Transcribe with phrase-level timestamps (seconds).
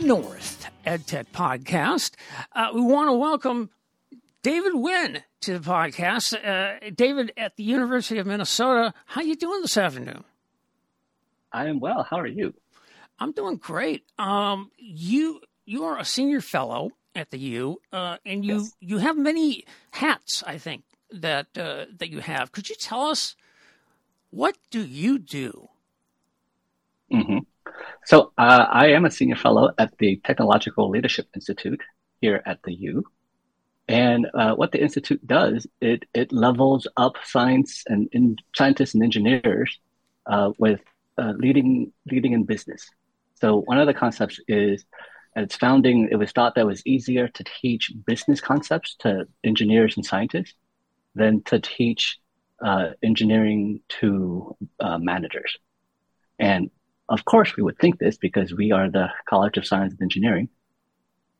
[0.00, 2.12] Okay, it is the EdNorth EdTech podcast.
[2.54, 3.70] Uh, we want to welcome
[4.42, 6.34] David Nguyen to the podcast.
[6.34, 8.94] Uh, David at the University of Minnesota.
[9.06, 10.24] How you doing this afternoon?
[11.52, 12.04] I am well.
[12.08, 12.54] How are you?
[13.18, 14.04] I'm doing great.
[14.18, 18.74] Um, you you are a senior fellow at the U, uh, and you Yes.
[18.80, 20.44] you have many hats.
[20.46, 22.52] I think that uh, that you have.
[22.52, 23.34] Could you tell us
[24.30, 25.68] what do you do?
[27.10, 27.38] hmm
[28.08, 31.82] So uh, I am a senior fellow at the Technological Leadership Institute
[32.22, 33.04] here at the U.
[33.86, 39.02] And uh, what the institute does, it it levels up science and in, scientists and
[39.02, 39.78] engineers
[40.24, 40.80] uh, with
[41.18, 42.88] uh, leading leading in business.
[43.42, 44.86] So one of the concepts is,
[45.36, 49.28] at its founding, it was thought that it was easier to teach business concepts to
[49.44, 50.54] engineers and scientists
[51.14, 52.18] than to teach
[52.64, 55.58] uh, engineering to uh, managers.
[56.38, 56.70] And
[57.08, 60.48] of course, we would think this because we are the College of Science and Engineering.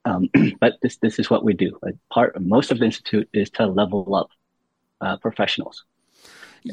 [0.05, 0.29] Um,
[0.61, 1.79] but this this is what we do.
[1.83, 4.31] Like part most of the institute is to level up
[5.01, 5.85] uh, professionals,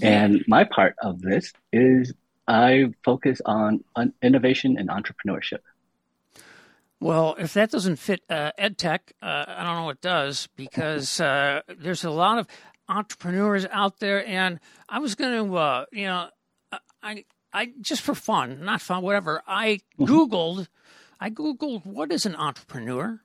[0.01, 2.13] and my part of this is
[2.47, 5.59] I focus on, on innovation and entrepreneurship.
[6.99, 11.61] Well, if that doesn't fit uh, EdTech, uh, I don't know what does because uh,
[11.67, 12.47] there's a lot of
[12.87, 16.29] entrepreneurs out there, and I was going to, uh, you know,
[17.03, 19.41] I, I just for fun, not fun, whatever.
[19.47, 20.67] I googled,
[21.21, 23.21] I googled what is an entrepreneur,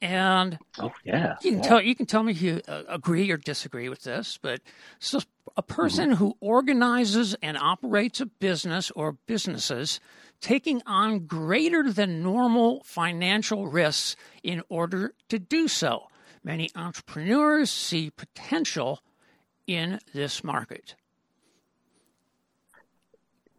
[0.00, 3.36] and Oh yeah, you can tell you can tell me if you uh, agree or
[3.36, 4.60] disagree with this, but
[4.96, 10.00] it's just a person who organizes and operates a business or businesses,
[10.40, 16.08] taking on greater than normal financial risks in order to do so.
[16.42, 19.00] Many entrepreneurs see potential
[19.66, 20.94] in this market.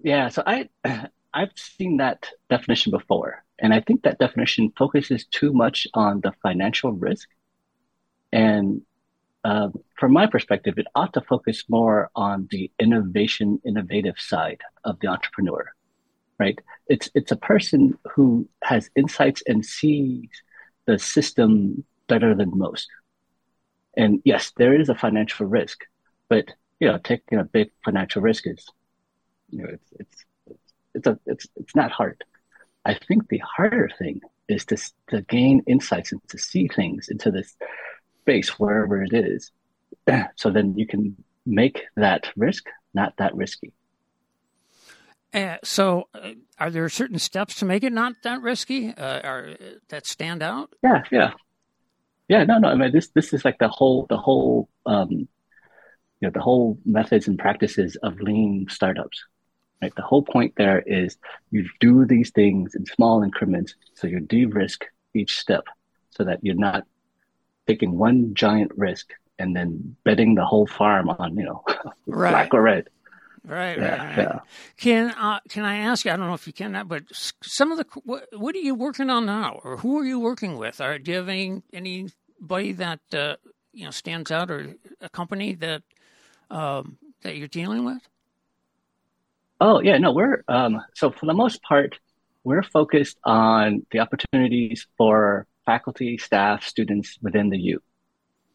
[0.04, 0.30] Yeah.
[0.30, 0.70] So I
[1.34, 6.34] I've seen that definition before, and I think that definition focuses too much on the
[6.44, 7.30] financial risk.
[8.34, 8.82] And
[9.44, 15.00] uh, from my perspective, it ought to focus more on the innovation, innovative side of
[15.00, 15.72] the entrepreneur,
[16.40, 16.60] right?
[16.88, 20.30] It's it's a person who has insights and sees
[20.86, 22.88] the system better than most.
[23.96, 25.80] And yes, there is a financial risk,
[26.30, 26.46] but
[26.80, 28.68] you know, taking a big financial risk is,
[29.52, 32.24] you know, it's it's it's it's a it's it's not hard.
[32.84, 34.78] I think the harder thing is to
[35.10, 37.56] to gain insights and to see things into this
[38.22, 39.52] space wherever it is,
[40.36, 43.74] so then you can make that risk not that risky.
[45.34, 48.94] Uh, so, uh, are there certain steps to make it not that risky?
[48.94, 49.56] Uh, are
[49.88, 50.74] that stand out?
[50.84, 51.32] Yeah, yeah,
[52.28, 52.44] yeah.
[52.44, 52.68] No, no.
[52.68, 55.28] I mean, this this is like the whole the whole um, you
[56.22, 59.24] know the whole methods and practices of lean startups.
[59.82, 59.96] Right.
[59.96, 61.18] The whole point there is
[61.50, 65.64] you do these things in small increments, so you de-risk each step,
[66.12, 66.86] so that you're not
[67.68, 71.64] taking one giant risk and then betting the whole farm on you know
[72.06, 72.32] Right.
[72.32, 72.90] black or red.
[73.44, 74.18] Right, Yeah, right, right.
[74.18, 74.40] yeah.
[74.78, 76.12] Can uh, can I ask you?
[76.12, 79.10] I don't know if you can, but some of the what, what are you working
[79.10, 80.80] on now, or who are you working with?
[80.80, 83.38] Or do you have any anybody that uh,
[83.74, 85.82] you know stands out, or a company that
[86.52, 88.08] um, that you're dealing with?
[89.62, 92.00] Oh yeah, no, we're um, so for the most part,
[92.44, 97.84] we're focused on the opportunities for faculty, staff, students within the U,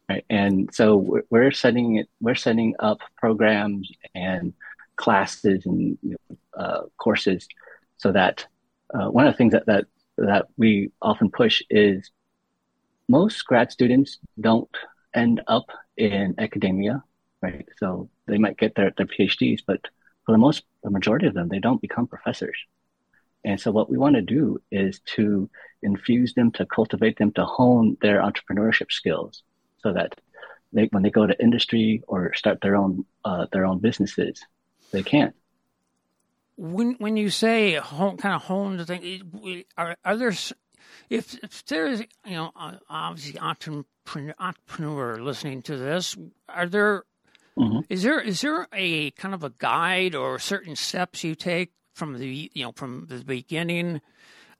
[0.09, 0.25] right?
[0.29, 4.53] And so we're, setting it, we're setting up programs and
[4.97, 7.47] classes and you know, uh, courses
[7.95, 8.45] so that
[8.93, 9.85] uh, one of the things that that
[10.17, 12.11] that we often push is
[13.07, 14.75] most grad students don't
[15.15, 17.01] end up in academia,
[17.41, 17.65] right?
[17.77, 19.79] So they might get their, their PhDs, but
[20.27, 22.57] for the most, the majority of them, they don't become professors.
[23.45, 25.49] And so what we want to do is to
[25.81, 29.41] infuse them, to cultivate them, to hone their entrepreneurship skills
[29.81, 30.19] so that
[30.73, 34.45] they, when they go to industry or start their own, uh, their own businesses,
[34.91, 35.33] they can.
[36.57, 40.33] When when you say home, kind of hone the thing, are are there
[41.09, 46.17] if if there is you know uh, obviously entrepreneur, entrepreneur listening to this,
[46.49, 47.03] are there
[47.57, 47.85] Mhm.
[47.89, 52.17] Is there is there a kind of a guide or certain steps you take from
[52.17, 54.01] the you know from the beginning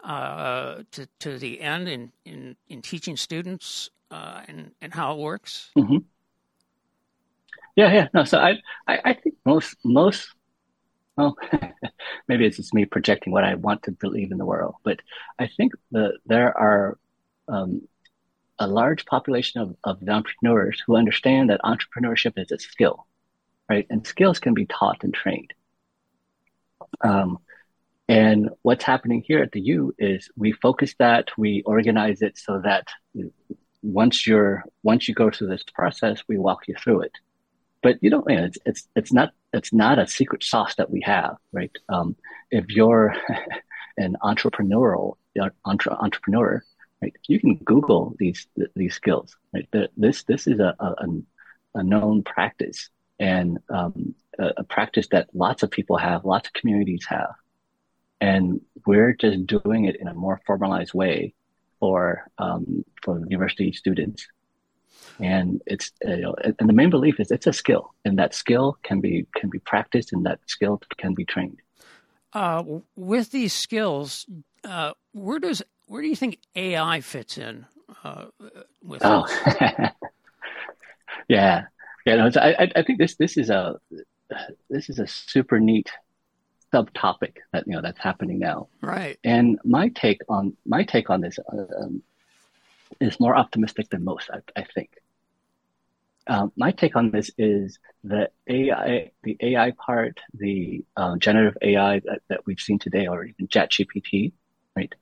[0.03, 5.19] uh, to to the end in in, in teaching students uh, and and how it
[5.19, 5.71] works?
[7.75, 8.07] Yeah, yeah.
[8.13, 8.57] No, so I,
[8.88, 10.27] I, I think most, most,
[11.17, 11.38] well,
[12.27, 15.00] maybe it's just me projecting what I want to believe in the world, but
[15.39, 16.97] I think that there are
[17.47, 17.88] um,
[18.59, 23.07] a large population of, of entrepreneurs who understand that entrepreneurship is a skill,
[23.69, 23.88] right?
[23.89, 25.54] And skills can be taught and trained.
[27.04, 27.39] Um,
[28.09, 32.62] And what's happening here at the U is we focus that, we organize it so
[32.63, 32.88] that
[33.83, 37.12] once you're once you go through this process, we walk you through it.
[37.83, 41.38] But you know, it's it's it's not it's not a secret sauce that we have,
[41.53, 41.71] right?
[41.89, 42.15] Um,
[42.51, 43.15] if you're
[43.98, 45.15] an entrepreneurial
[45.65, 46.63] entre, entrepreneur,
[47.01, 49.35] right, you can Google these these skills.
[49.53, 51.07] Right, this this is a a,
[51.75, 52.89] a known practice
[53.19, 57.33] and um, a, a practice that lots of people have, lots of communities have
[58.19, 61.33] and we're just doing it in a more formalized way
[61.79, 64.27] for um, for university students.
[65.19, 68.77] And it's you know, and the main belief is it's a skill, and that skill
[68.83, 71.59] can be can be practiced, and that skill can be trained.
[72.33, 72.63] Uh,
[72.95, 74.27] with these skills,
[74.63, 77.66] uh, where does where do you think AI fits in?
[78.04, 78.25] Uh,
[78.84, 79.25] with oh,
[81.28, 81.63] yeah,
[82.06, 82.16] yeah.
[82.16, 83.80] No, I I think this this is a
[84.69, 85.89] this is a super neat
[86.74, 88.68] subtopic that you know that's happening now.
[88.81, 89.18] Right.
[89.24, 92.04] And my take on my take on this uh, um,
[93.00, 94.30] is more optimistic than most.
[94.31, 94.89] I, I think.
[96.30, 102.00] Um, my take on this is the AI, the AI part, the um, generative AI
[102.00, 104.34] that, that we've seen today, or even ChatGPT,
[104.75, 104.94] right?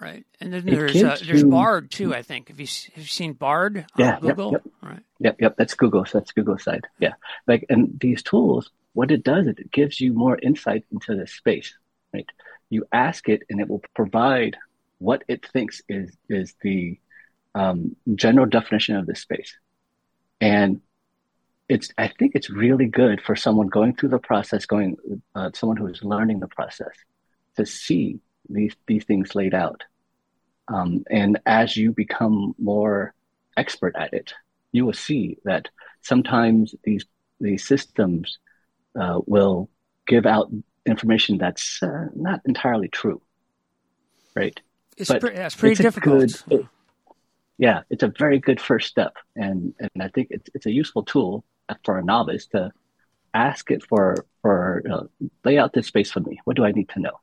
[0.00, 2.14] Right, and then there's uh, there's Bard too.
[2.14, 4.52] I think have you have you seen Bard yeah, Google?
[4.52, 4.74] Yep, yep.
[4.80, 5.02] Right.
[5.18, 5.56] Yep, yep.
[5.56, 6.04] That's Google.
[6.06, 6.86] So that's Google side.
[7.00, 7.14] Yeah,
[7.48, 11.24] like and these tools what it does is it gives you more insight into the
[11.24, 11.72] space,
[12.12, 12.26] right?
[12.68, 14.56] You ask it and it will provide
[14.98, 16.98] what it thinks is, is the
[17.54, 19.56] um, general definition of this space.
[20.40, 20.80] And
[21.68, 24.96] it's, I think it's really good for someone going through the process, going,
[25.32, 26.96] uh, someone who is learning the process
[27.56, 28.18] to see
[28.48, 29.82] these, these things laid out.
[30.68, 33.14] Um, and as you become more
[33.56, 34.34] expert at it,
[34.72, 35.68] you will see that
[36.02, 37.04] sometimes these,
[37.40, 38.38] these systems
[38.98, 39.70] uh, will
[40.06, 40.50] give out
[40.86, 43.20] information that's uh, not entirely true,
[44.34, 44.58] right?
[44.96, 46.20] It's, but pre- it's pretty it's difficult.
[46.20, 46.66] Good, it,
[47.58, 51.02] yeah, it's a very good first step, and and I think it's it's a useful
[51.02, 51.44] tool
[51.84, 52.72] for a novice to
[53.34, 55.04] ask it for for uh,
[55.44, 56.40] lay out this space for me.
[56.44, 57.20] What do I need to know?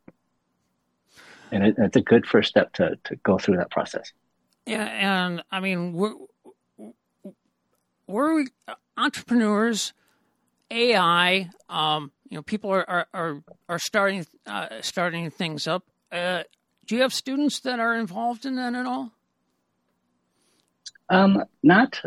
[1.56, 4.12] And it, it's a good first step to to go through that process.
[4.66, 6.14] Yeah, and I mean we're
[8.08, 8.46] we're
[8.98, 9.94] entrepreneurs
[10.72, 15.84] AI, um, you know, people are are are, are starting uh, starting things up.
[16.12, 16.44] Uh,
[16.86, 19.12] do you have students that are involved in that at all?
[21.10, 22.02] Um, not.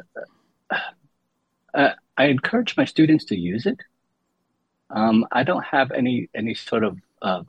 [1.74, 3.78] Uh, I encourage my students to use it.
[4.90, 7.42] Um, I don't have any any sort of uh,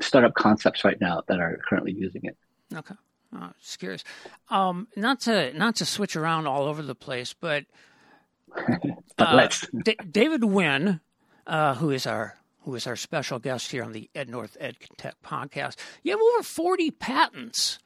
[0.00, 2.36] startup concepts right now that are currently using it.
[2.74, 2.94] Okay,
[3.34, 4.04] uh, just curious.
[4.48, 7.64] Um, not to not to switch around all over the place, but
[9.16, 9.66] but uh, let's.
[9.84, 11.00] D- David Nguyen,
[11.46, 15.14] uh, who is our who is our special guest here on the EdNorth Ed Tech
[15.24, 15.76] podcast.
[16.02, 17.78] You have over forty patents,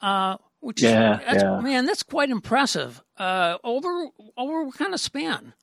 [0.00, 1.60] uh, which yeah, is, yeah.
[1.60, 3.02] man, that's quite impressive.
[3.16, 5.54] Uh, over over what kind of span?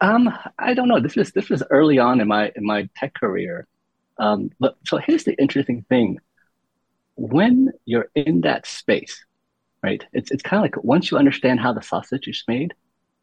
[0.00, 1.00] Um, I don't know.
[1.00, 3.66] This was this was early on in my in my tech career.
[4.20, 6.18] Um, but so here's the interesting thing:
[7.16, 9.24] when you're in that space,
[9.82, 10.04] right?
[10.12, 12.74] It's it's kind of like once you understand how the sausage is made,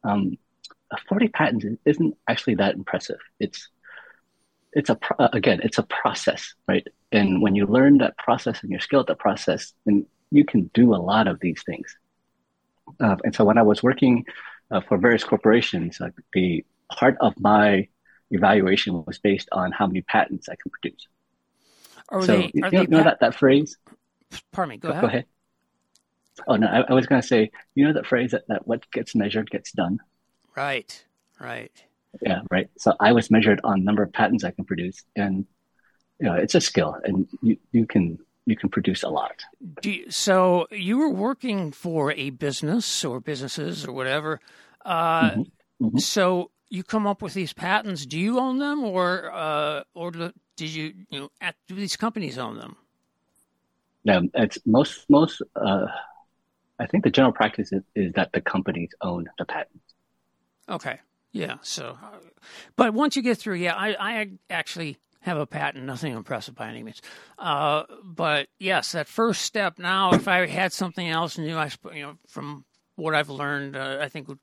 [0.04, 0.38] um,
[1.08, 3.20] 40 patents isn't actually that impressive.
[3.40, 3.70] It's
[4.74, 6.88] it's a uh, again, it's a process, right?
[7.12, 10.70] And when you learn that process and you're skilled at that process, then you can
[10.74, 11.96] do a lot of these things.
[13.00, 14.26] Uh, and so when I was working
[14.72, 17.88] uh, for various corporations, uh, the part of my
[18.32, 21.08] evaluation was based on how many patents I can produce.
[22.10, 23.78] Are so they, you, know, know that, that phrase?
[24.52, 24.78] Pardon me.
[24.78, 25.02] Go, go ahead.
[25.02, 25.26] Go ahead.
[26.48, 28.90] Oh no, I, I was going to say, you know that phrase that, that what
[28.92, 30.00] gets measured gets done.
[30.56, 31.04] Right.
[31.40, 31.72] Right.
[32.22, 32.42] Yeah.
[32.52, 32.70] Right.
[32.78, 35.46] So I was measured on number of patents I can produce, and
[36.20, 39.44] you know it's a skill, and you you can you can produce a lot.
[39.84, 44.40] You, so you were working for a business or businesses or whatever.
[44.86, 45.86] Uh, mm-hmm.
[45.86, 45.98] Mm-hmm.
[46.00, 48.06] So you come up with these patents.
[48.06, 50.34] Do you own them, or uh, or did
[50.70, 52.76] you you know at, do these companies own them?
[54.06, 55.42] No, it's most most.
[55.56, 55.88] Uh,
[56.80, 59.94] I think the general practice is, is that the companies own the patents.
[60.70, 61.00] Okay.
[61.32, 61.58] Yeah.
[61.62, 61.98] So,
[62.76, 65.86] but once you get through, yeah, I, I actually have a patent.
[65.86, 67.02] Nothing impressive by any means.
[67.38, 69.80] Uh, but yes, that first step.
[69.80, 74.00] Now, if I had something else new, I you know from what I've learned, uh,
[74.02, 74.40] I think would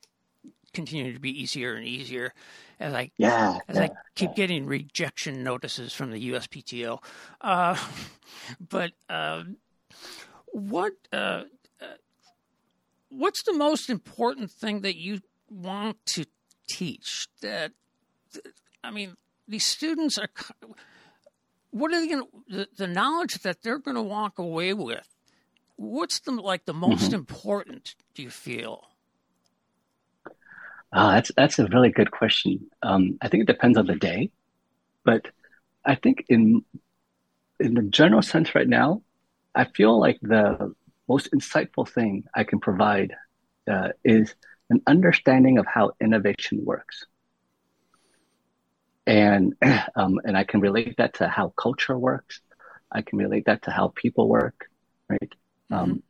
[0.75, 2.33] continue to be easier and easier
[2.81, 7.03] as I yeah, as yeah, I keep getting rejection notices from the USPTO.
[7.41, 7.77] Uh,
[8.69, 9.45] but uh,
[10.53, 11.45] what uh,
[13.09, 16.27] what's the most important thing that you want to
[16.69, 17.29] teach?
[17.43, 17.73] That
[18.83, 19.17] I mean,
[19.47, 20.29] these students are
[21.71, 25.09] what are they going the, the knowledge that they're going to walk away with?
[25.77, 27.15] What's the like the most mm-hmm.
[27.15, 27.95] important?
[28.15, 28.85] Do you feel?
[30.95, 32.71] Uh, that's that's a really good question.
[32.83, 34.31] Um, I think it depends on the day,
[35.05, 35.29] but
[35.85, 36.65] I think in
[37.59, 39.03] in the general sense right now,
[39.57, 40.73] I feel like the
[41.09, 43.13] most insightful thing I can provide
[43.69, 44.37] uh, is
[44.71, 47.05] an understanding of how innovation works.
[49.05, 49.55] And
[49.97, 52.41] um, and I can relate that to how culture works.
[52.93, 54.71] I can relate that to how people work,
[55.09, 55.35] right?
[55.73, 55.75] Mm-hmm.
[55.75, 56.03] Um,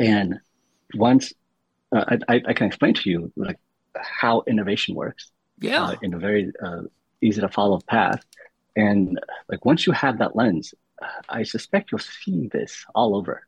[0.00, 0.40] and
[0.94, 1.32] once
[1.94, 3.58] uh, I, I can explain to you like
[3.96, 6.82] how innovation works, yeah, uh, in a very uh,
[7.20, 8.24] easy to follow path.
[8.76, 10.74] And like once you have that lens,
[11.28, 13.46] I suspect you'll see this all over,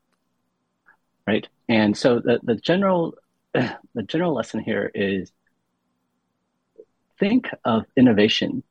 [1.26, 1.46] right?
[1.68, 3.14] And so the the general
[3.52, 5.32] the general lesson here is
[7.18, 8.62] think of innovation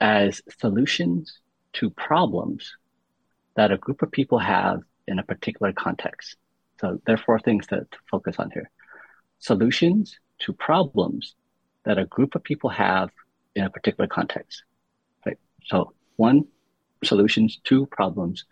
[0.00, 1.40] as solutions
[1.74, 2.76] to problems
[3.56, 6.36] that a group of people have in a particular context.
[6.80, 8.70] So there are four things to, to focus on here.
[9.38, 11.34] Solutions to problems
[11.84, 13.10] that a group of people have
[13.54, 14.62] in a particular context.
[15.24, 15.38] Right.
[15.64, 16.46] So one,
[17.04, 18.44] solutions, two problems,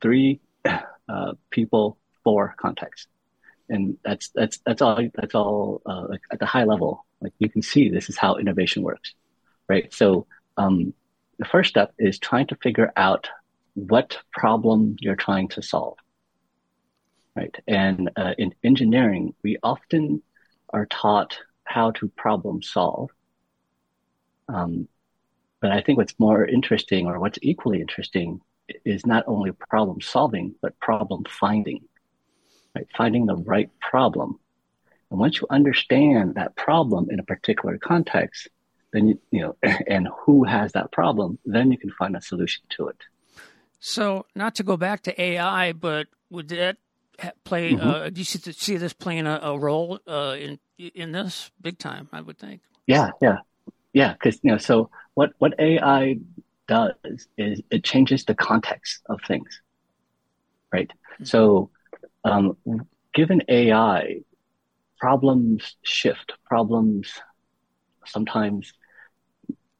[0.00, 3.08] three, uh, people, four context.
[3.68, 7.62] And that's, that's, that's all, that's all, uh, at the high level like you can
[7.62, 9.14] see this is how innovation works,
[9.68, 9.92] right?
[9.94, 10.92] So um,
[11.38, 13.28] the first step is trying to figure out
[13.74, 15.96] what problem you're trying to solve,
[17.36, 17.54] right?
[17.66, 20.22] And uh, in engineering, we often
[20.72, 23.10] are taught how to problem solve.
[24.48, 24.88] Um,
[25.60, 28.40] but I think what's more interesting or what's equally interesting
[28.84, 31.84] is not only problem solving, but problem finding,
[32.74, 32.86] right?
[32.96, 34.38] Finding the right problem
[35.12, 38.48] and once you understand that problem in a particular context,
[38.94, 42.64] then you, you know, and who has that problem, then you can find a solution
[42.70, 42.96] to it.
[43.78, 46.78] So, not to go back to AI, but would that
[47.44, 47.72] play?
[47.72, 47.88] Mm-hmm.
[47.88, 52.08] Uh, do you see this playing a, a role uh, in in this big time?
[52.12, 52.62] I would think.
[52.86, 53.38] Yeah, yeah,
[53.92, 54.12] yeah.
[54.12, 56.18] Because you know, so what what AI
[56.68, 56.94] does
[57.36, 59.60] is it changes the context of things,
[60.72, 60.88] right?
[60.88, 61.24] Mm-hmm.
[61.24, 61.70] So,
[62.24, 62.56] um,
[63.14, 64.22] given AI,
[64.98, 66.32] problems shift.
[66.44, 67.12] Problems
[68.06, 68.72] sometimes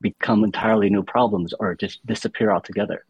[0.01, 3.05] become entirely new problems or just disappear altogether.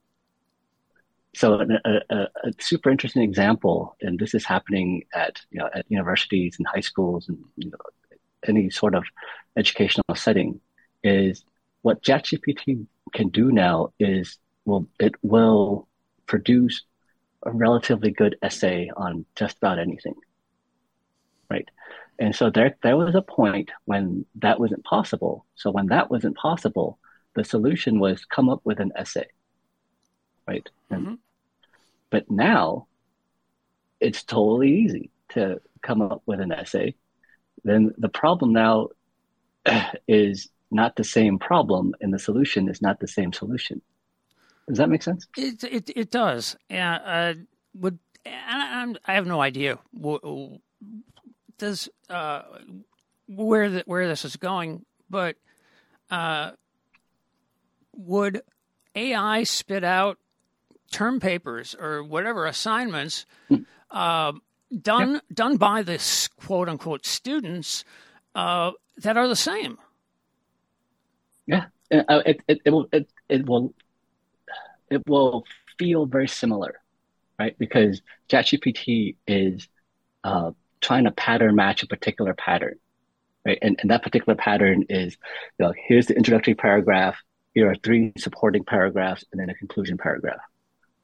[1.34, 5.86] So a, a, a, super interesting example, and this is happening at you know at
[5.88, 7.78] universities and high schools and you know,
[8.46, 9.04] any sort of
[9.56, 10.60] educational setting,
[11.02, 11.44] is
[11.82, 15.88] what ChatGPT can do now is will it will
[16.26, 16.82] produce
[17.44, 20.14] a relatively good essay on just about anything,
[21.50, 21.68] right?
[22.18, 25.44] And so there, there was a point when that wasn't possible.
[25.56, 26.98] So when that wasn't possible,
[27.34, 29.26] the solution was come up with an essay,
[30.46, 30.68] right?
[30.90, 31.14] Mm-hmm.
[32.10, 32.86] But now
[34.00, 36.94] it's totally easy to come up with an essay.
[37.64, 38.88] Then the problem now
[40.08, 43.80] is not the same problem, and the solution is not the same solution.
[44.68, 45.26] Does that make sense?
[45.36, 46.56] It it, it does.
[46.68, 46.94] Yeah.
[46.94, 47.34] Uh,
[47.74, 49.78] would I, I have no idea
[51.58, 52.42] does uh,
[53.28, 55.36] where the, where this is going, but
[56.10, 56.52] uh,
[57.94, 58.42] would
[58.94, 60.18] AI spit out
[60.92, 63.26] term papers or whatever assignments
[63.90, 64.32] uh,
[64.80, 65.22] done yep.
[65.32, 67.84] done by this quote unquote students
[68.34, 69.78] uh, that are the same?
[71.46, 73.74] Yeah, uh, it, it, it will it, it will
[74.90, 75.44] it will
[75.78, 76.80] feel very similar,
[77.38, 77.56] right?
[77.58, 79.68] Because ChatGPT is
[80.22, 82.74] uh, trying to pattern match a particular pattern,
[83.44, 83.58] right?
[83.62, 85.16] And, and that particular pattern is,
[85.58, 87.16] you know, here's the introductory paragraph,
[87.54, 90.40] here are three supporting paragraphs, and then a conclusion paragraph,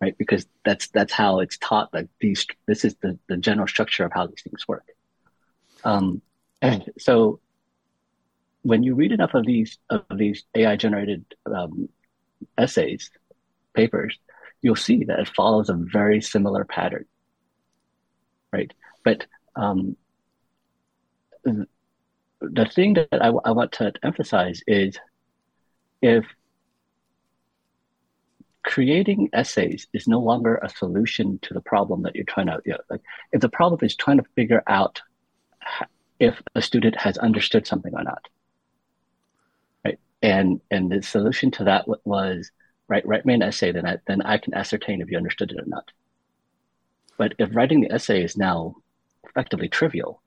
[0.00, 0.16] right?
[0.16, 1.92] Because that's that's how it's taught.
[1.92, 4.86] Like these, this is the the general structure of how these things work.
[5.84, 6.22] Um,
[6.60, 7.40] and so
[8.62, 11.88] when you read enough of these of these AI generated um,
[12.56, 13.10] essays,
[13.74, 14.18] papers,
[14.62, 17.04] you'll see that it follows a very similar pattern,
[18.52, 18.72] right?
[19.04, 19.26] But
[19.56, 19.96] um,
[22.40, 24.96] the thing that I, I want to emphasize is
[26.02, 26.24] if
[28.64, 32.72] creating essays is no longer a solution to the problem that you're trying to you
[32.72, 33.00] know, like
[33.32, 35.00] if the problem is trying to figure out
[36.20, 38.28] if a student has understood something or not
[39.84, 42.50] right and and the solution to that was
[42.88, 45.60] right write me an essay then I, then I can ascertain if you understood it
[45.60, 45.90] or not
[47.18, 48.76] but if writing the essay is now
[49.28, 50.22] effectively trivial?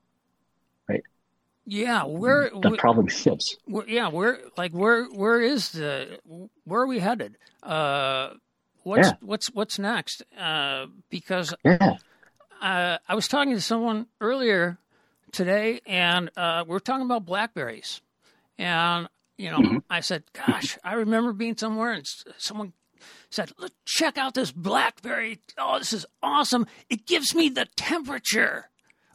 [1.64, 3.56] Yeah, where the where, problem shifts.
[3.86, 6.18] Yeah, where like where where is the
[6.64, 7.36] where are we headed?
[7.62, 8.30] Uh,
[8.82, 9.16] what's Yeah.
[9.20, 10.22] what's what's next?
[10.36, 11.96] Uh, because Yeah.
[12.60, 14.78] uh, I was talking to someone earlier
[15.30, 18.00] today, and uh, we are talking about blackberries.
[18.58, 19.78] And you know, Mm-hmm.
[19.88, 22.04] I said, "Gosh, I remember being somewhere, and
[22.38, 22.72] someone
[23.30, 25.38] said, "Look, check out this blackberry.
[25.58, 26.66] Oh, this is awesome!
[26.90, 28.68] It gives me the temperature.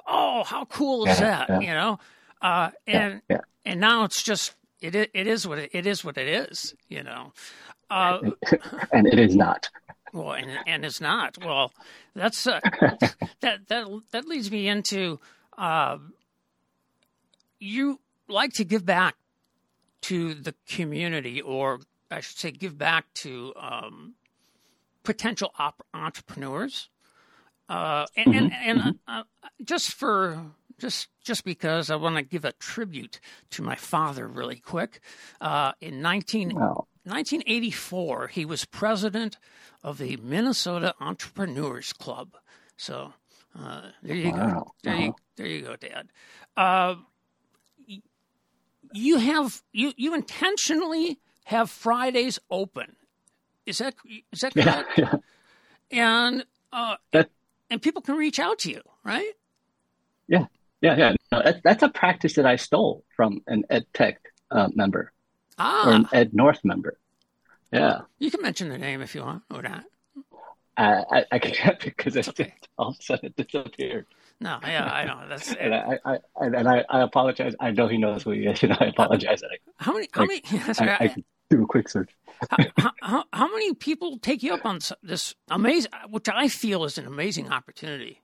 [0.08, 1.62] Oh, how cool is Yeah, that?
[1.62, 2.00] You know."
[2.42, 3.42] Uh, and yeah.
[3.66, 6.76] and now it's just it it is what it, it is what it is.
[6.90, 7.34] You know.
[7.90, 8.20] Uh,
[8.92, 9.70] And it is not.
[10.14, 11.38] well, and and it's not.
[11.44, 11.72] Well,
[12.16, 12.60] that's uh,
[13.42, 15.20] that that that leads me into
[15.58, 15.98] uh,
[17.60, 19.16] you like to give back
[20.02, 21.80] to the community, or
[22.12, 24.14] I should say, give back to um,
[25.04, 26.90] potential op- entrepreneurs,
[27.70, 29.24] uh, and and, and uh,
[29.64, 30.52] just for.
[30.80, 33.20] Just, just because I want to give a tribute
[33.52, 35.00] to my father really quick.
[35.42, 36.88] Uh, in 19, Wow.
[37.06, 39.38] 1984, he was president
[39.84, 42.36] of the Minnesota Entrepreneurs Club.
[42.76, 43.14] So
[43.58, 44.38] uh, there you go.
[44.38, 44.72] Wow.
[44.84, 45.14] There you Uh-huh.
[45.36, 46.10] there you go, Dad.
[46.56, 46.96] Uh,
[48.94, 52.96] you have you you intentionally have Fridays open.
[53.66, 53.96] Is that
[54.32, 54.64] is that Yeah.
[54.84, 54.98] correct?
[54.98, 55.14] yeah.
[55.92, 57.30] And uh, That-
[57.70, 59.34] and people can reach out to you, right?
[60.28, 60.46] Yeah,
[60.82, 61.14] yeah.
[61.32, 64.20] No, that, that's a practice that I stole from an Ed Tech
[64.52, 65.12] uh, member or
[65.60, 67.00] Ah, an EdNorth member.
[67.72, 69.84] Yeah, you can mention the name if you want or not.
[70.78, 72.42] I, I, I can't because it just
[72.78, 74.06] all of a sudden it disappeared.
[74.40, 75.28] No, yeah, I know.
[75.28, 77.56] That's And I, I, I and I, I apologize.
[77.60, 79.42] I know he knows who he is, and I apologize.
[79.42, 80.42] that how many how many.
[80.66, 82.12] That's I, I, I can do a quick search.
[82.78, 86.98] how, how, how many people take you up on this amazing, which I feel is
[87.00, 88.22] an amazing opportunity?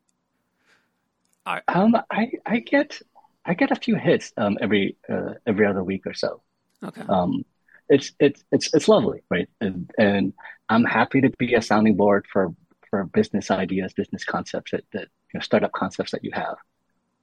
[1.68, 3.00] Um, I, I get,
[3.46, 6.42] I get a few hits um every uh, every other week or so.
[6.84, 7.04] Okay.
[7.10, 7.44] um,
[7.90, 9.50] it's it's it's it's lovely, right?
[9.62, 10.34] And, and
[10.70, 12.54] I'm happy to be a sounding board for
[12.90, 16.56] for business ideas, business concepts that, that you know startup concepts that you have,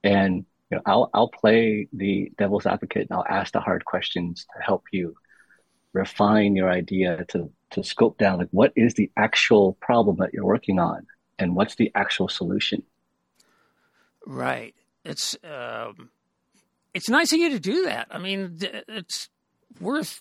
[0.05, 4.47] and you know I'll I'll play the devil's advocate and I'll ask the hard questions
[4.57, 5.15] to help you
[5.93, 10.45] refine your idea to to scope down like what is the actual problem that you're
[10.45, 11.07] working on
[11.39, 12.83] and what's the actual solution.
[14.27, 14.75] Right.
[15.05, 16.11] It's um,
[16.95, 18.09] it's nice of you to do that.
[18.11, 19.29] I mean, it's
[19.81, 20.21] worth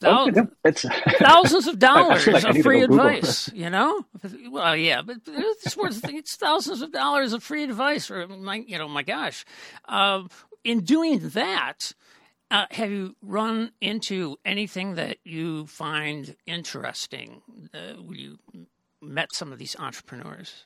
[0.00, 0.82] thou- Okay, it's
[1.18, 3.50] thousands of dollars like of free advice.
[3.52, 4.04] You know?
[4.50, 8.10] Well, yeah, but it's worth it's thousands of dollars of free advice.
[8.10, 9.44] Or my, you know, my gosh,
[9.86, 10.28] um,
[10.64, 11.92] in doing that.
[12.50, 17.42] Uh, have you run into anything that you find interesting?
[17.74, 18.38] Uh, you
[19.02, 20.64] met some of these entrepreneurs?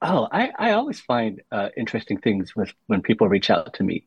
[0.00, 4.06] Oh, I, I always find uh, interesting things with when people reach out to me.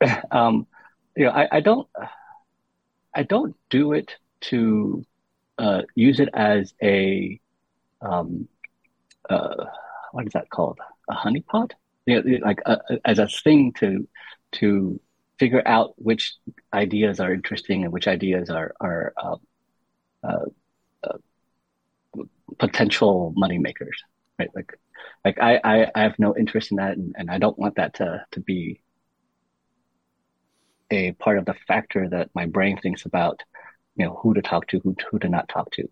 [0.32, 0.66] um,
[1.16, 1.88] you know, I, I don't
[3.14, 5.04] I don't do it to
[5.58, 7.40] uh, use it as a
[8.02, 8.48] um,
[9.30, 9.66] uh,
[10.12, 10.78] what is that called?
[11.10, 11.72] A honeypot?
[12.06, 14.08] You know, like a, a- as a thing to
[14.54, 15.00] to
[15.38, 16.34] figure out which
[16.74, 19.40] ideas are interesting and which ideas are are um,
[20.24, 20.46] uh,
[21.04, 21.18] uh,
[22.58, 23.96] potential money makers,
[24.38, 24.50] right?
[24.54, 24.72] Like
[25.24, 27.94] like I, I, I have no interest in that and, and I don't want that
[27.94, 28.80] to, to be
[30.90, 33.40] a part of the factor that my brain thinks about,
[33.96, 35.88] you know, who to talk to, who, who to not talk to.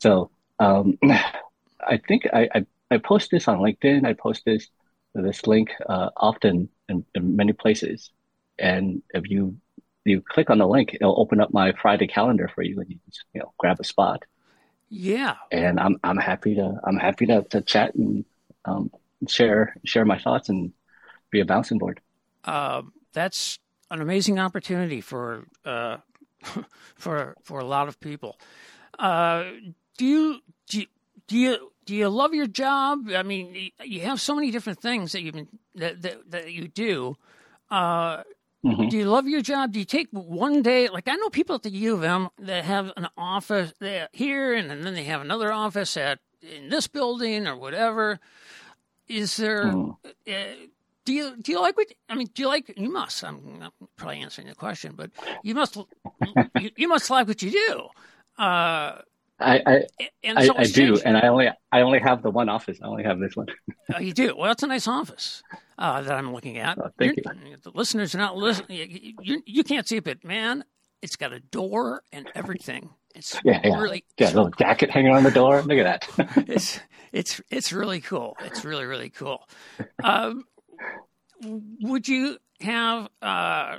[0.00, 0.98] So, um,
[1.86, 4.06] I think I, I, I post this on LinkedIn.
[4.06, 4.68] I post this,
[5.14, 8.10] this link, uh, often in, in many places.
[8.58, 9.58] And if you,
[10.04, 12.98] you click on the link, it'll open up my Friday calendar for you and you
[13.06, 14.24] just, you know, grab a spot
[14.88, 18.24] Yeah, and I'm I'm happy to I'm happy to to chat and
[18.66, 18.90] um,
[19.28, 20.72] share share my thoughts and
[21.30, 22.00] be a bouncing board.
[22.44, 23.58] uh, that's
[23.90, 25.98] an amazing opportunity for uh,
[26.96, 28.38] for for a lot of people.
[28.98, 29.44] Uh,
[29.98, 30.86] do you do you,
[31.28, 33.08] do you do you love your job?
[33.14, 36.68] I mean, you have so many different things that you have that that, that you
[36.68, 37.16] do.
[37.70, 38.22] Uh,
[38.64, 38.90] Mhm.
[38.90, 39.72] do you love your job?
[39.72, 40.88] Do you take one day?
[40.88, 43.72] Like I know people at the U of M that have an office
[44.12, 48.18] here, and then they have another office at in this building or whatever.
[49.08, 49.64] Is there?
[49.64, 49.96] Mm.
[50.28, 50.32] Uh,
[51.04, 51.86] do you do you like what?
[52.08, 52.72] I mean, do you like?
[52.76, 53.22] You must.
[53.22, 55.10] I'm, probably answering the question, but
[55.42, 55.76] you must.
[56.60, 57.88] you, you must like what you do.
[58.42, 58.98] Uh,
[59.38, 59.86] I I,
[60.24, 62.78] and I, I do, and I only I only have the one office.
[62.82, 63.46] I only have this one.
[63.94, 64.34] Oh, you do.
[64.36, 65.44] Well, that's a nice office
[65.78, 66.76] uh, that I'm looking at.
[66.76, 68.90] Oh, thank You're- The listeners are not listening.
[68.90, 70.64] You, you, you can't see it, but man,
[71.02, 72.90] it's got a door and everything.
[73.16, 73.78] It's Yeah, yeah.
[73.80, 75.62] really, Yeah, a little jacket hanging on the door.
[75.62, 76.46] Look at that.
[76.48, 76.80] it's
[77.12, 78.36] it's it's really cool.
[78.44, 79.48] It's really really cool.
[80.02, 80.44] Um,
[81.80, 83.76] would you have uh,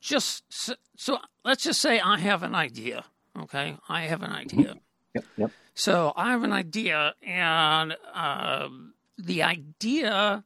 [0.00, 1.18] just so, so?
[1.44, 3.04] Let's just say I have an idea.
[3.38, 4.58] Okay, I have an idea.
[4.58, 4.78] Mm-hmm.
[5.14, 5.50] Yep, yep.
[5.74, 8.68] So I have an idea, and uh,
[9.16, 10.44] the idea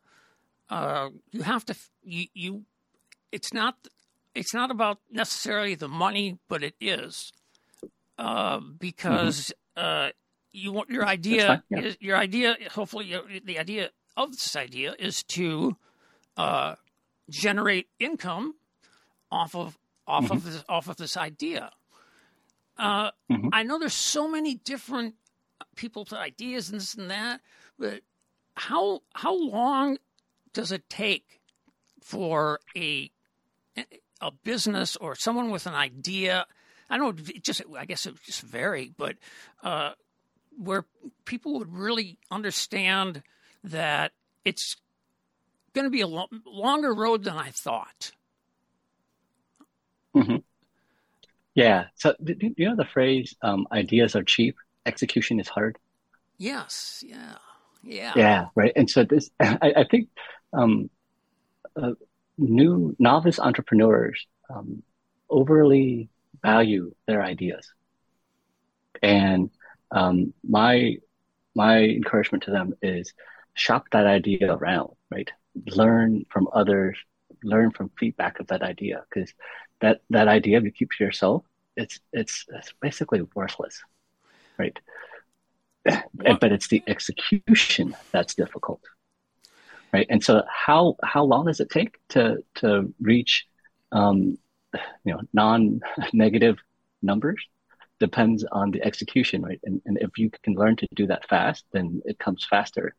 [0.70, 2.62] uh, you have to you, you
[3.30, 3.76] it's not
[4.34, 7.32] it's not about necessarily the money, but it is
[8.18, 10.08] uh, because mm-hmm.
[10.08, 10.10] uh,
[10.52, 11.80] you want your idea yeah.
[11.80, 12.56] is your idea.
[12.72, 13.14] Hopefully,
[13.44, 15.76] the idea of this idea is to
[16.36, 16.74] uh,
[17.28, 18.54] generate income
[19.30, 20.32] off of off mm-hmm.
[20.34, 21.70] of this off of this idea.
[22.78, 23.48] Uh, mm-hmm.
[23.52, 25.14] I know there's so many different
[25.76, 27.40] people's ideas and this and that,
[27.78, 28.02] but
[28.54, 29.98] how how long
[30.52, 31.40] does it take
[32.02, 33.10] for a
[34.22, 36.46] a business or someone with an idea?
[36.88, 39.16] I don't know, just I guess it would just vary, but
[39.62, 39.92] uh,
[40.56, 40.84] where
[41.24, 43.22] people would really understand
[43.64, 44.12] that
[44.44, 44.76] it's
[45.74, 48.12] going to be a lo- longer road than I thought.
[50.14, 50.36] Mm-hmm.
[51.54, 51.86] Yeah.
[51.96, 54.56] So, do you know the phrase um, "ideas are cheap,
[54.86, 55.78] execution is hard"?
[56.38, 57.04] Yes.
[57.06, 57.36] Yeah.
[57.82, 58.12] Yeah.
[58.16, 58.46] Yeah.
[58.54, 58.72] Right.
[58.74, 60.08] And so this, I, I think,
[60.52, 60.90] um,
[61.76, 61.92] uh,
[62.38, 64.82] new novice entrepreneurs um,
[65.28, 66.08] overly
[66.42, 67.72] value their ideas,
[69.02, 69.50] and
[69.90, 70.96] um, my
[71.54, 73.12] my encouragement to them is
[73.54, 74.90] shop that idea around.
[75.10, 75.30] Right.
[75.66, 76.98] Learn from others.
[77.44, 79.32] Learn from feedback of that idea because
[79.80, 81.44] that that idea if you keep to yourself,
[81.76, 83.82] it's it's it's basically worthless,
[84.58, 84.78] right?
[85.84, 88.80] But it's the execution that's difficult,
[89.92, 90.06] right?
[90.08, 93.46] And so how how long does it take to to reach,
[93.92, 94.38] um,
[95.04, 96.58] you know, non-negative
[97.02, 97.44] numbers?
[98.00, 99.60] Depends on the execution, right?
[99.64, 102.94] And and if you can learn to do that fast, then it comes faster,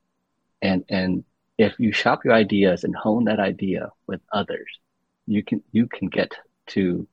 [0.61, 1.23] and and
[1.57, 4.67] if you shop your ideas and hone that idea with others,
[5.27, 6.35] you can you can get
[6.67, 7.07] to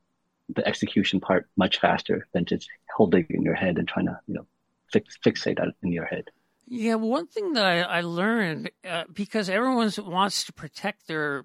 [0.55, 4.35] the execution part much faster than just holding in your head and trying to you
[4.35, 4.47] know
[4.93, 6.25] fix, fixate that in your head.
[6.73, 11.45] Yeah, one thing that I, I learned uh, because everyone wants to protect their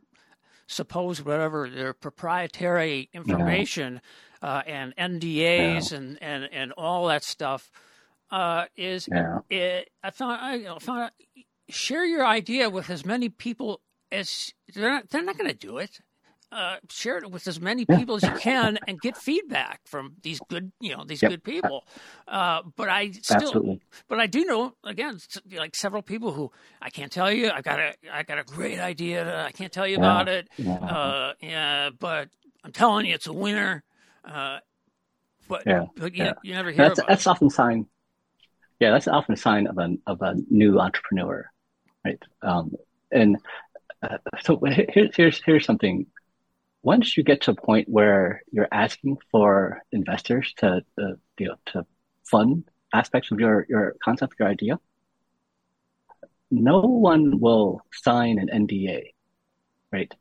[0.68, 4.02] suppose whatever their proprietary information
[4.44, 4.50] yeah.
[4.50, 5.98] uh, and NDAs yeah.
[5.98, 7.72] and, and, and all that stuff
[8.30, 9.40] uh, is yeah.
[9.50, 11.10] it, I found I you know,
[11.70, 15.80] share your idea with as many people as they're not, they're not going to do
[15.80, 16.02] it
[16.56, 20.40] uh, share it with as many people as you can and get feedback from these
[20.50, 21.32] good, you know, these yep.
[21.32, 21.84] good people.
[22.28, 23.82] Uh, but I still, Absolutely.
[24.08, 25.20] but I do know again,
[25.52, 27.52] like several people who I can't tell you.
[27.52, 29.46] I got a, I got a great idea.
[29.46, 30.00] I can't tell you yeah.
[30.00, 30.48] about it.
[30.56, 30.74] Yeah.
[30.76, 32.30] Uh, yeah, but
[32.64, 33.84] I'm telling you, it's a winner.
[34.24, 34.60] Uh,
[35.50, 35.86] but, yeah.
[35.98, 37.86] but you, you never hear that's, that's often sign.
[38.80, 41.50] Yeah, that's often a sign of a of a new entrepreneur,
[42.04, 42.22] right?
[42.42, 42.74] Um,
[43.12, 43.38] and
[44.02, 46.08] uh, so here, here's here's something
[46.86, 51.56] once you get to a point where you're asking for investors to, uh, you know,
[51.66, 51.84] to
[52.24, 54.80] fund aspects of your, your concept, your idea,
[56.52, 59.14] no one will sign an NDA,
[59.92, 60.14] right?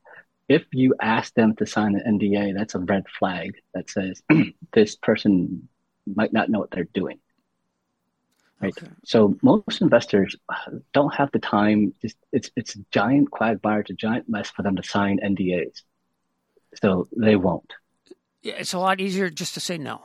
[0.49, 4.23] If you ask them to sign an NDA, that's a red flag that says
[4.73, 5.69] this person
[6.07, 7.19] might not know what they're doing.
[8.59, 8.75] Right.
[8.75, 8.91] Okay.
[9.05, 10.35] So most investors
[10.95, 11.93] don't have the time.
[12.01, 13.81] It's, it's, it's a giant quagmire.
[13.81, 15.83] It's a giant mess for them to sign NDAs.
[16.81, 17.73] So they won't.
[18.43, 20.03] Yeah, it's a lot easier just to say no.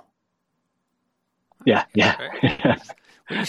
[1.66, 2.16] Yeah, yeah,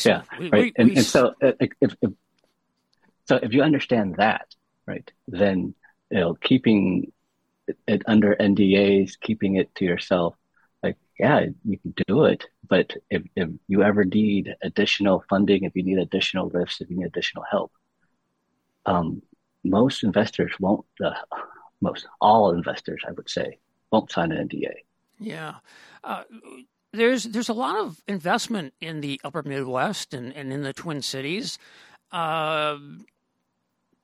[0.04, 0.22] yeah.
[0.38, 0.62] We, right.
[0.62, 2.11] We, and, and, so uh, if, if,
[3.28, 4.48] so if you understand that,
[4.87, 5.74] right, then
[6.11, 7.12] you know keeping
[7.87, 10.35] it under NDAs, keeping it to yourself,
[10.83, 12.46] like yeah, you can do it.
[12.68, 16.96] But if, if you ever need additional funding, if you need additional lifts, if you
[16.96, 17.72] need additional help,
[18.87, 19.22] um,
[19.62, 20.87] most investors won't.
[21.02, 21.12] Uh,
[21.80, 23.58] most all investors, I would say,
[23.90, 24.72] won't sign an NDA.
[25.18, 25.54] Yeah.
[26.02, 26.24] Uh,
[26.92, 31.02] there's there's a lot of investment in the upper Midwest and, and in the Twin
[31.02, 31.58] Cities.
[32.10, 32.78] Uh,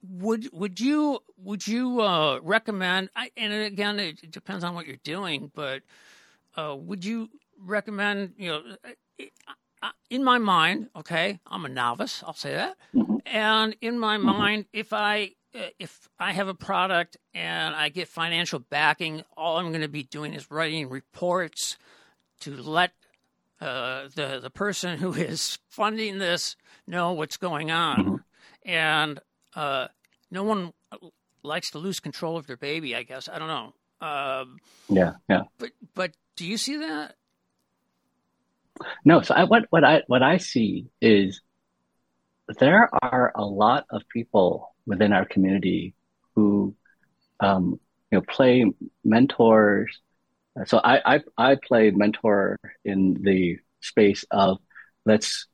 [0.08, 3.10] would would you would you uh, recommend?
[3.16, 5.82] I, and again, it depends on what you're doing, but
[6.56, 8.34] uh, would you recommend?
[8.38, 8.62] You know,
[9.82, 12.22] uh, in my mind, okay, I'm a novice.
[12.24, 12.76] I'll say that.
[12.94, 13.16] Mm-hmm.
[13.26, 14.26] And in my mm-hmm.
[14.26, 15.32] mind, if I
[15.78, 20.02] if I have a product and I get financial backing, all I'm going to be
[20.02, 21.76] doing is writing reports
[22.40, 22.92] to let
[23.60, 28.68] uh, the the person who is funding this know what's going on, mm-hmm.
[28.68, 29.20] and
[29.54, 29.88] uh,
[30.30, 30.72] no one
[31.42, 32.94] likes to lose control of their baby.
[32.94, 33.74] I guess I don't know.
[34.06, 35.42] Um, yeah, yeah.
[35.58, 37.14] But but do you see that?
[39.04, 39.22] No.
[39.22, 41.40] So I, what what I what I see is
[42.58, 45.94] there are a lot of people within our community
[46.34, 46.74] who,
[47.40, 48.64] um, you know, play
[49.04, 50.00] mentors
[50.66, 54.58] So I, I I play mentor in the space of
[55.04, 55.46] let's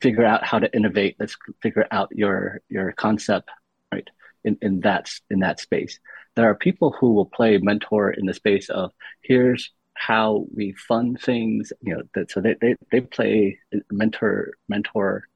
[0.00, 1.16] figure out how to innovate.
[1.18, 3.50] Let's figure out your your concept,
[3.92, 4.08] right?
[4.44, 5.98] In in that in that space,
[6.36, 8.92] there are people who will play mentor in the space of
[9.22, 11.72] here's how we fund things.
[11.82, 13.58] You know, that, so they, they they play
[13.90, 15.28] mentor mentor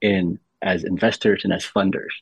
[0.00, 2.12] in as investors and as funders,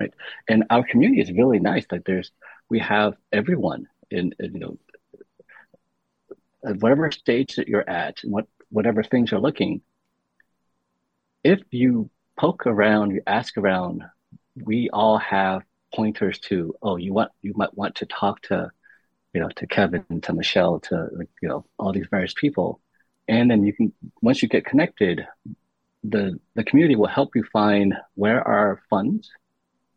[0.00, 0.12] right?
[0.48, 1.86] And our community is really nice.
[1.90, 2.30] Like there's
[2.68, 4.78] we have everyone in, in you know
[6.64, 9.80] at whatever stage that you're at and what whatever things you're looking
[11.46, 14.02] if you poke around, you ask around,
[14.64, 15.62] we all have
[15.94, 18.68] pointers to, oh, you want, you might want to talk to,
[19.32, 21.08] you know, to Kevin, to Michelle, to,
[21.40, 22.80] you know, all these various people.
[23.28, 25.24] And then you can, once you get connected,
[26.02, 29.30] the, the community will help you find where are funds,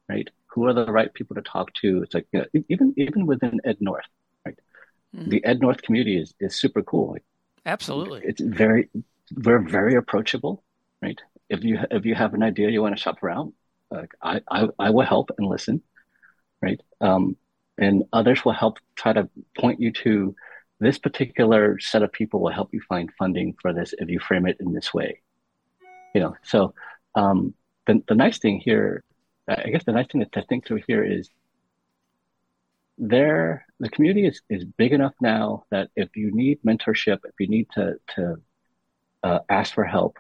[0.10, 0.30] right?
[0.48, 2.04] Who are the right people to talk to?
[2.04, 4.02] It's like, you know, even, even within EdNorth,
[4.46, 4.60] right?
[5.16, 5.30] Mm-hmm.
[5.30, 7.16] The EdNorth community is, is super cool.
[7.66, 8.22] Absolutely.
[8.24, 8.90] It's very,
[9.44, 10.64] we're very approachable,
[11.02, 11.20] right?
[11.50, 13.54] if you if you have an idea you want to shop around,
[13.92, 15.82] like I, I I will help and listen,
[16.62, 16.80] right?
[17.02, 17.36] Um,
[17.78, 20.36] and others will help try to point you to
[20.80, 24.46] this particular set of people will help you find funding for this if you frame
[24.46, 25.22] it in this way.
[26.14, 26.74] You know, so
[27.16, 27.54] um,
[27.88, 29.04] the the nice thing here,
[29.50, 31.30] I guess the nice thing to think through here is
[32.98, 37.48] there the community is, is big enough now that if you need mentorship, if you
[37.48, 38.36] need to to
[39.24, 40.18] uh, ask for help,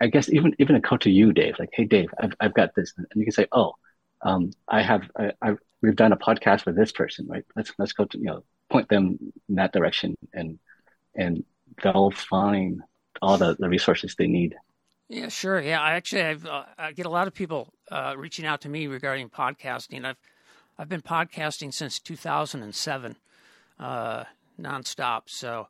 [0.00, 2.74] I guess even even a call to you, Dave, like, hey, Dave, I've I've got
[2.74, 3.74] this, and you can say, oh,
[4.22, 7.44] um, I have, I, I, we've done a podcast with this person, right?
[7.56, 10.58] Let's let's go to you know point them in that direction, and
[11.14, 11.44] and
[11.82, 12.82] they'll find
[13.22, 14.54] all the, the resources they need.
[15.08, 15.60] Yeah, sure.
[15.60, 18.68] Yeah, I actually I've, uh, I get a lot of people uh, reaching out to
[18.68, 20.04] me regarding podcasting.
[20.04, 20.18] I've
[20.78, 23.16] I've been podcasting since 2007,
[23.80, 24.24] uh,
[24.60, 25.22] nonstop.
[25.26, 25.66] So,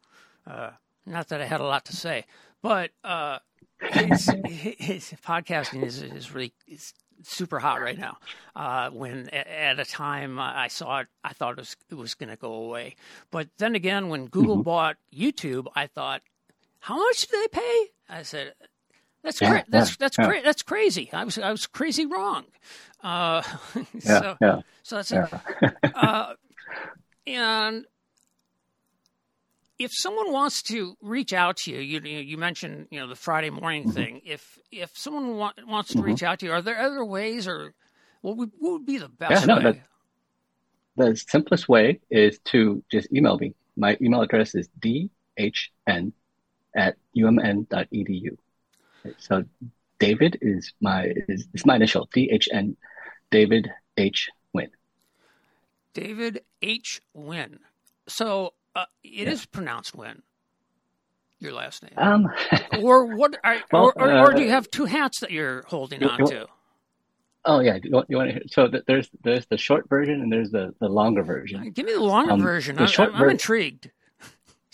[0.47, 0.71] uh,
[1.07, 2.27] not that I had a lot to say,
[2.61, 3.39] but uh,
[3.81, 8.19] his, his, podcasting is, is really is super hot right now.
[8.55, 12.29] Uh, when at a time I saw it, I thought it was, it was going
[12.29, 12.97] to go away.
[13.31, 14.63] But then again, when Google mm-hmm.
[14.63, 16.21] bought YouTube, I thought,
[16.81, 17.87] how much do they pay?
[18.11, 18.53] I said,
[19.23, 20.17] that's yeah, cra- that's yeah, that's.
[20.17, 21.11] Cra- that's crazy.
[21.13, 22.45] I was I was crazy wrong.
[23.03, 23.43] Uh,
[24.01, 25.29] so yeah, so that's it.
[25.95, 26.35] uh,
[27.27, 27.85] and
[29.79, 33.51] if someone wants to reach out to you, you you mentioned you know the Friday
[33.51, 33.93] morning mm-hmm.
[33.93, 34.21] thing.
[34.25, 36.07] If if someone wa- wants to mm-hmm.
[36.07, 37.75] reach out to you, are there other ways, or
[38.23, 39.83] what would what would be the best yeah, no, way?
[40.97, 43.55] The, the simplest way is to just email me.
[43.77, 46.13] My email address is dhn
[46.77, 48.37] at umn.edu.
[49.19, 49.45] So
[49.99, 52.77] David is my is, is my initial dhn.
[53.31, 54.71] David H Nguyen.
[55.93, 57.59] David H Nguyen.
[58.09, 59.31] So uh, it yeah.
[59.31, 60.23] is pronounced when
[61.41, 61.93] your last name.
[61.97, 62.29] Um,
[62.83, 63.37] or what?
[63.45, 66.09] Are, well, or, or, or, do you uh, have two hats that you're holding you,
[66.09, 66.47] on to?
[67.45, 68.43] Oh yeah, you want, you want to hear?
[68.51, 71.71] So there's there's the short version and there's the, the longer version.
[71.71, 72.77] Give me the longer um, version.
[72.77, 73.91] The I, am ver- intrigued.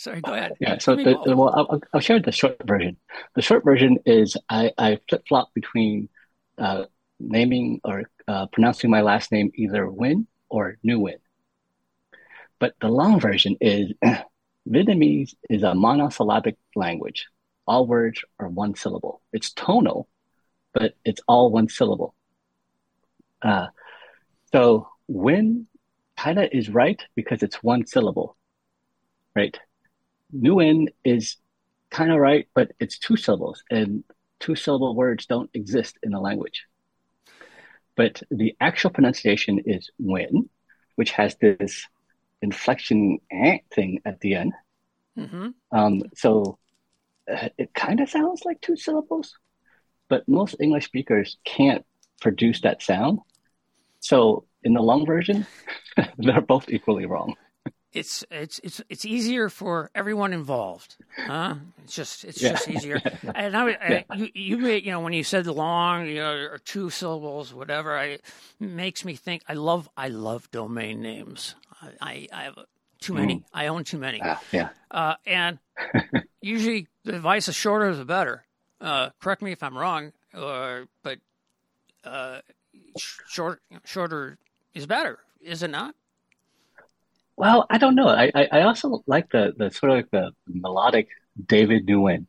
[0.04, 0.52] Sorry, go ahead.
[0.60, 2.98] Yeah, so the, well, I'll, I'll, share the short version.
[3.36, 6.10] The short version is I, I flip flop between
[6.58, 6.84] uh,
[7.18, 11.20] naming or uh, pronouncing my last name either Win or Nguyen.
[12.58, 13.94] But the long version is
[14.68, 17.24] Vietnamese is a monosyllabic language.
[17.66, 19.22] All words are one syllable.
[19.32, 20.06] It's tonal,
[20.74, 22.14] but it's all one syllable.
[23.40, 23.68] Uh,
[24.52, 25.66] so Win
[26.18, 28.36] kind of is right because it's one syllable,
[29.34, 29.58] right?
[30.34, 31.36] Nguyen is
[31.90, 34.04] kind of right, but it's two syllables, and
[34.40, 36.66] two syllable words don't exist in the language.
[37.96, 40.48] But the actual pronunciation is when,
[40.96, 41.86] which has this
[42.42, 44.52] inflection eh, thing at the end.
[45.18, 45.48] Mm-hmm.
[45.70, 46.58] Um, so
[47.30, 49.34] uh, it kind of sounds like two syllables,
[50.08, 51.84] but most English speakers can't
[52.20, 53.20] produce that sound.
[54.00, 55.46] So in the long version,
[56.18, 57.36] they're both equally wrong.
[57.94, 60.96] It's it's it's it's easier for everyone involved.
[61.16, 61.54] Huh?
[61.84, 62.50] It's just it's yeah.
[62.50, 63.00] just easier.
[63.34, 64.14] and I, I yeah.
[64.16, 67.96] you, you you know when you said the long you know or two syllables whatever,
[67.96, 68.18] I
[68.58, 69.42] makes me think.
[69.48, 71.54] I love I love domain names.
[72.00, 72.58] I, I have
[73.00, 73.36] too many.
[73.36, 73.44] Mm.
[73.52, 74.20] I own too many.
[74.20, 74.70] Uh, yeah.
[74.90, 75.58] Uh, and
[76.40, 78.44] usually the advice is shorter the better.
[78.80, 81.18] Uh, correct me if I'm wrong, or but
[82.02, 82.40] uh,
[82.96, 84.38] short shorter
[84.74, 85.94] is better, is it not?
[87.36, 88.08] Well, I don't know.
[88.08, 91.08] I, I also like the, the sort of like the melodic
[91.46, 92.26] David Nguyen,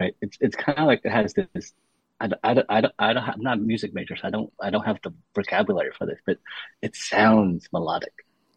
[0.00, 0.14] right?
[0.22, 1.72] It's it's kind of like it has this.
[2.20, 4.84] I, I, I, I don't, I'm not a music major, so I don't I don't
[4.86, 6.38] have the vocabulary for this, but
[6.80, 8.12] it sounds melodic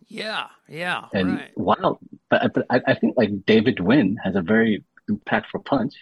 [0.08, 1.52] Yeah, yeah, and right.
[1.56, 5.94] wow, but, but I, I think like David Nguyen has a very impactful punch.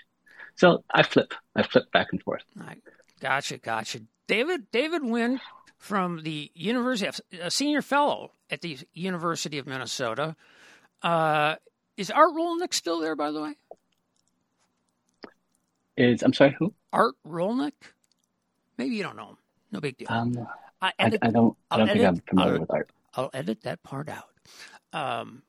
[0.56, 2.44] So I flip, I flip back and forth.
[2.56, 2.82] Right.
[3.22, 4.00] Gotcha, gotcha.
[4.28, 5.40] David David Nguyen
[5.78, 10.36] from the University, a senior fellow at the University of Minnesota.
[11.02, 11.56] Uh,
[11.96, 13.54] is Art Rolnick still there, by the way?
[15.96, 16.74] Is I'm sorry, who?
[16.94, 17.74] Art Rolnick?
[18.78, 19.38] Maybe you don't know him.
[19.72, 20.08] No big deal.
[20.10, 20.48] Um,
[20.82, 21.58] I, edit, I, I, don't.
[21.72, 22.92] I don't think edit, I'm familiar I'll, with Art.
[23.16, 24.30] I'll edit that part out.
[24.94, 25.42] Um,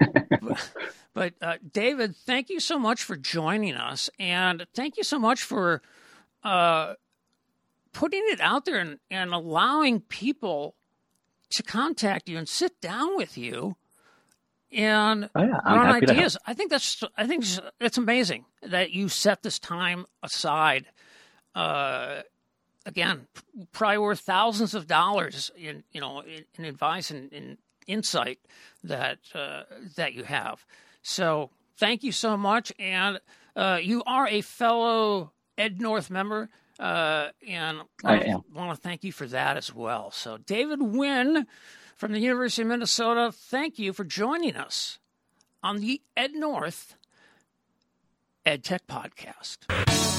[0.40, 0.70] but,
[1.14, 5.42] but uh, David, thank you so much for joining us, and thank you so much
[5.42, 5.82] for
[6.42, 6.94] uh,
[7.92, 10.74] putting it out there and, and allowing people
[11.50, 13.76] to contact you and sit down with you
[14.72, 15.58] and oh, yeah.
[15.64, 16.36] run ideas.
[16.46, 17.44] I think that's I think
[17.80, 20.86] it's amazing that you set this time aside.
[21.54, 22.22] Uh,
[22.86, 23.26] again,
[23.72, 28.38] probably worth thousands of dollars in you know in, in advice and in insight
[28.82, 29.62] that uh,
[29.96, 30.64] that you have.
[31.02, 33.20] So thank you so much, and
[33.54, 36.48] uh, you are a fellow EdNorth member.
[36.82, 40.10] Uh, and I, I want to thank you for that as well.
[40.10, 41.46] So, David Nguyen
[41.94, 44.98] from the University of Minnesota, thank you for joining us
[45.62, 46.94] on the EdNorth
[48.44, 50.11] EdTech Podcast.